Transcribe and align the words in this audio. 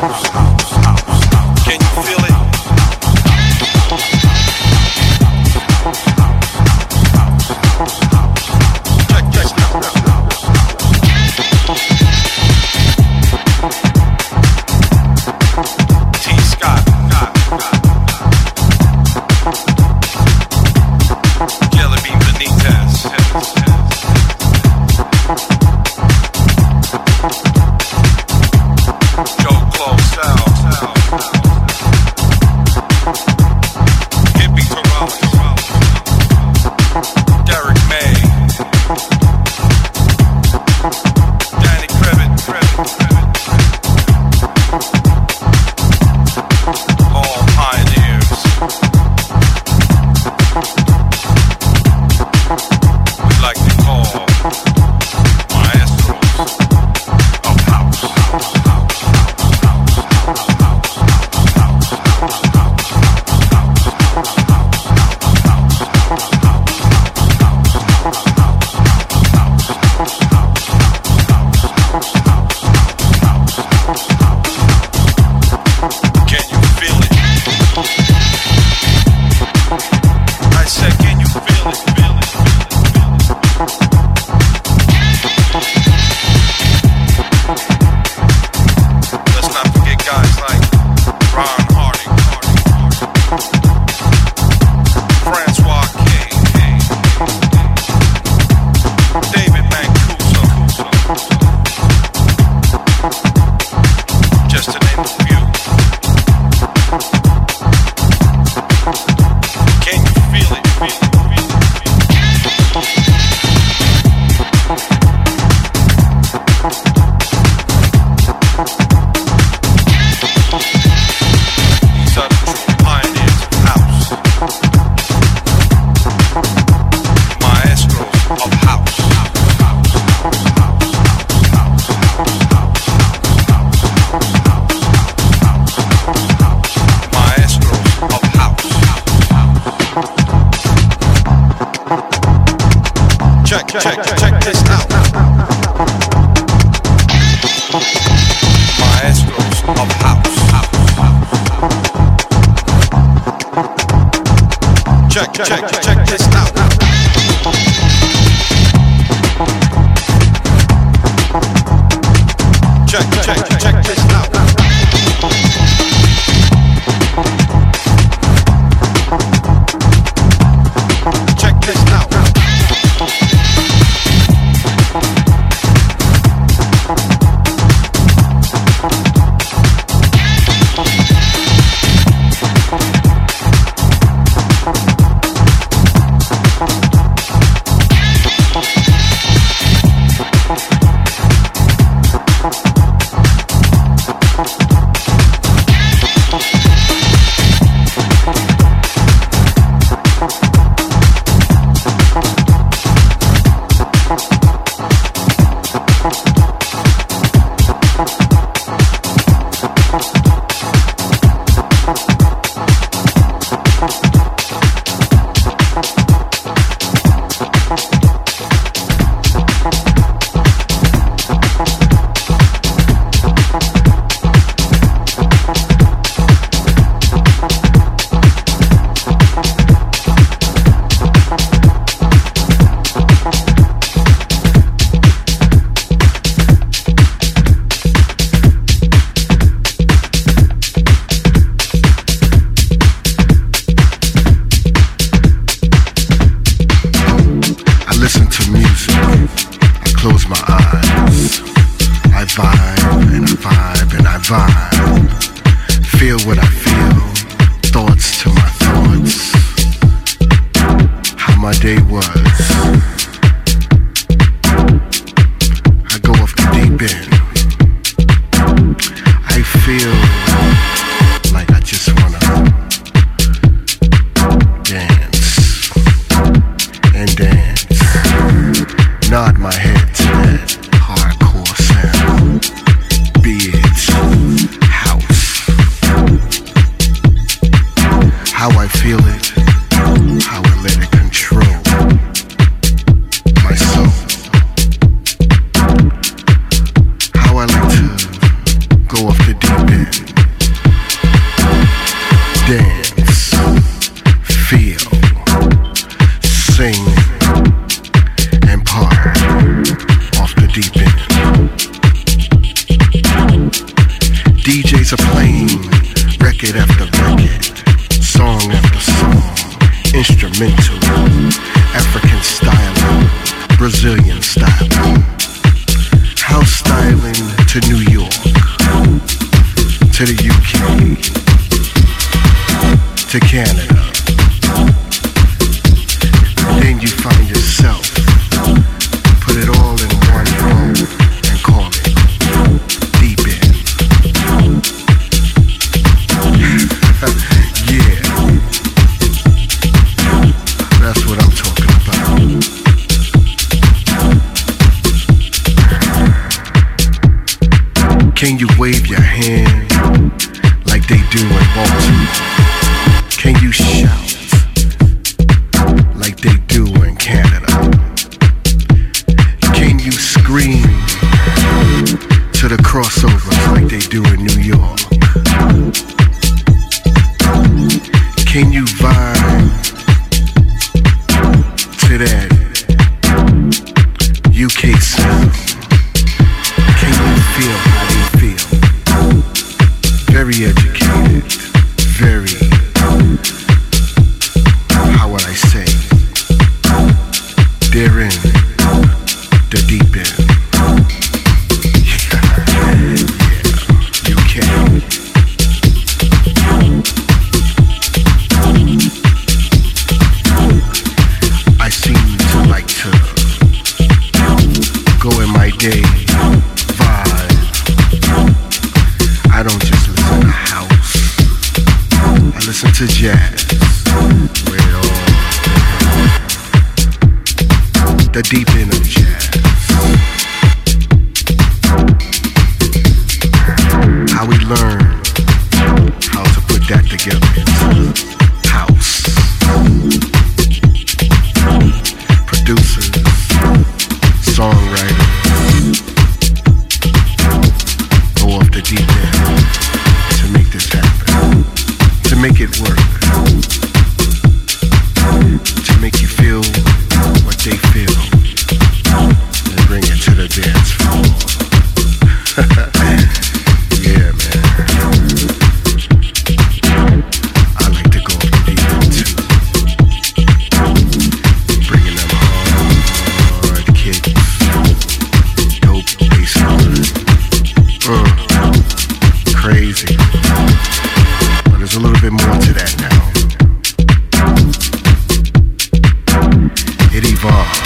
house. 0.00 0.31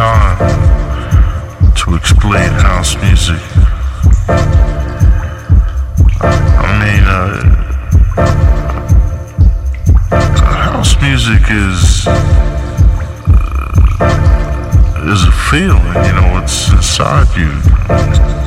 time 0.00 0.38
to 1.74 1.94
explain 1.94 2.50
house 2.52 2.96
music. 3.02 3.38
I 6.18 6.70
mean, 6.80 7.04
uh, 7.04 7.42
house 10.72 10.94
music 11.02 11.42
is 11.50 12.06
uh, 12.06 12.22
is 15.12 15.22
a 15.24 15.32
feeling, 15.50 15.94
you 16.06 16.14
know, 16.14 16.40
it's 16.42 16.72
inside 16.72 17.28
you. 17.36 18.39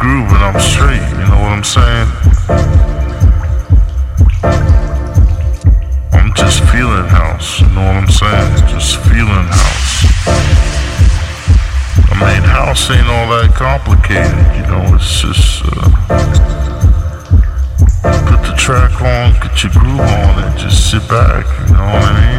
Groove 0.00 0.32
and 0.32 0.44
I'm 0.48 0.58
straight. 0.58 1.04
You 1.20 1.28
know 1.28 1.40
what 1.44 1.52
I'm 1.52 1.64
saying? 1.76 2.08
I'm 6.16 6.32
just 6.34 6.64
feeling 6.72 7.04
house. 7.04 7.60
You 7.60 7.68
know 7.68 7.84
what 7.84 8.00
I'm 8.00 8.08
saying? 8.08 8.50
Just 8.72 8.96
feeling 9.04 9.46
house. 9.60 9.90
I 12.08 12.14
mean, 12.16 12.42
house 12.48 12.90
ain't 12.90 13.08
all 13.08 13.28
that 13.36 13.52
complicated. 13.54 14.40
You 14.56 14.64
know, 14.72 14.96
it's 14.96 15.20
just 15.20 15.64
uh, 15.68 15.92
put 18.24 18.40
the 18.48 18.54
track 18.56 19.02
on, 19.02 19.34
get 19.44 19.62
your 19.62 19.72
groove 19.72 20.00
on, 20.00 20.44
and 20.44 20.58
just 20.58 20.90
sit 20.90 21.06
back. 21.10 21.44
You 21.68 21.74
know 21.74 21.84
what 21.84 22.04
I 22.08 22.20
mean? 22.20 22.29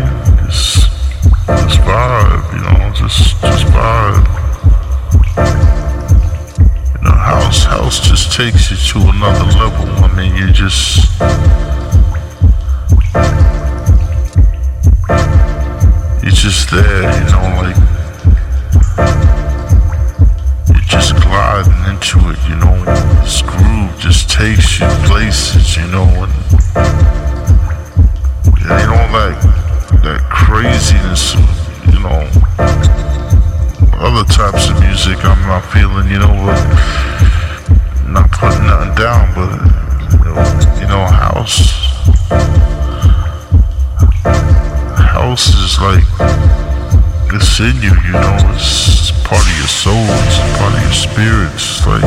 Takes 8.32 8.72
you 8.72 8.78
to 8.78 9.10
another 9.10 9.44
level. 9.60 9.86
I 10.02 10.08
mean, 10.16 10.34
you 10.38 10.54
just 10.54 11.04
you're 16.24 16.32
just 16.32 16.72
there, 16.72 17.12
you 17.12 17.26
know, 17.28 17.44
like 17.60 17.76
you're 20.70 20.88
just 20.88 21.14
gliding 21.16 21.84
into 21.92 22.20
it, 22.32 22.40
you 22.48 22.56
know. 22.56 22.86
This 23.20 23.42
groove 23.42 24.00
just 24.00 24.30
takes 24.30 24.80
you 24.80 24.88
places, 25.08 25.76
you 25.76 25.88
know, 25.88 26.08
and 26.24 26.32
it 28.56 28.72
ain't 28.72 28.92
all 28.96 29.12
that 29.12 29.36
that 30.04 30.22
craziness, 30.30 31.36
you 31.92 32.00
know, 32.00 32.22
other 34.00 34.24
types 34.32 34.70
of 34.70 34.80
music 34.80 35.18
I'm 35.26 35.42
not 35.48 35.66
feeling, 35.74 36.08
you 36.10 36.20
know, 36.20 36.32
but 36.46 36.61
it's 47.52 47.60
in 47.60 47.82
you, 47.82 47.90
you 48.06 48.14
know, 48.14 48.38
it's 48.54 49.12
part 49.28 49.44
of 49.46 49.58
your 49.58 49.68
soul, 49.68 49.94
it's 49.94 50.40
part 50.58 50.74
of 50.74 50.82
your 50.82 50.94
spirit, 50.94 51.52
it's 51.54 51.86
like 51.86 52.02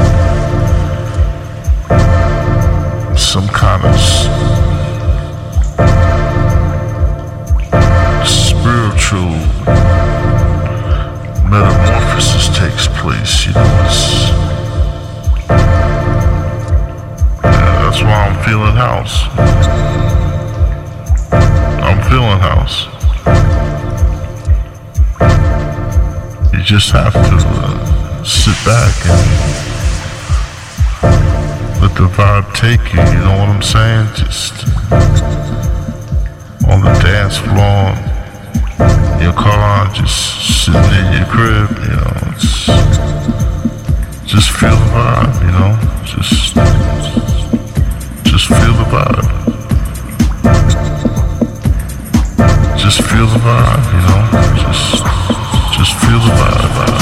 some 3.18 3.46
kind 3.48 3.84
of 3.84 4.63
have 26.94 27.12
to 27.12 27.36
uh, 27.48 28.22
sit 28.22 28.54
back 28.64 28.94
and 29.04 29.18
let 31.82 31.92
the 31.96 32.06
vibe 32.06 32.46
take 32.54 32.94
you, 32.94 33.00
you 33.00 33.18
know 33.18 33.36
what 33.36 33.48
I'm 33.48 33.62
saying? 33.62 34.06
Just 34.14 34.54
on 36.70 36.80
the 36.82 36.94
dance 37.02 37.38
floor, 37.38 37.92
in 39.16 39.22
your 39.22 39.32
car, 39.32 39.92
just 39.92 40.64
sitting 40.64 40.80
in 40.80 41.12
your 41.18 41.26
crib, 41.26 41.70
you 41.82 41.96
know, 41.98 42.14
it's, 42.30 42.66
just 44.24 44.50
feel 44.52 44.76
the 44.76 44.88
vibe, 44.94 45.34
you 45.42 45.50
know, 45.50 45.76
just, 46.06 46.54
just 48.24 48.46
feel 48.48 48.74
the 48.78 48.86
vibe. 48.94 49.28
Just 52.78 53.02
feel 53.02 53.26
the 53.26 53.40
vibe, 53.42 53.84
you 53.92 54.00
know, 54.06 54.20
just, 54.62 55.23
just 55.84 56.00
feel 56.00 56.18
the 56.18 56.93